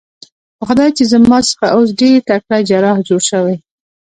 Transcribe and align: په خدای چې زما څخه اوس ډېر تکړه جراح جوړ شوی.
په 0.57 0.63
خدای 0.69 0.89
چې 0.97 1.03
زما 1.11 1.37
څخه 1.49 1.65
اوس 1.75 1.89
ډېر 1.99 2.17
تکړه 2.29 2.57
جراح 2.69 2.97
جوړ 3.07 3.21
شوی. 3.29 3.55